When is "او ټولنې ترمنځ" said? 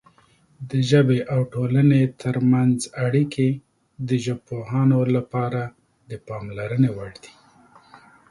1.33-2.77